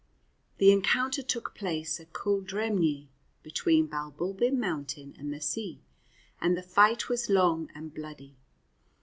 The 0.57 0.71
encounter 0.71 1.21
took 1.21 1.53
place 1.53 1.99
at 1.99 2.11
Cuil 2.11 2.41
dreimhne, 2.41 3.09
between 3.43 3.87
Balbulbin 3.87 4.57
Mountain 4.57 5.15
and 5.19 5.31
the 5.31 5.39
sea, 5.39 5.83
and 6.41 6.57
the 6.57 6.63
fight 6.63 7.07
was 7.07 7.29
long 7.29 7.69
and 7.75 7.93
bloody. 7.93 8.35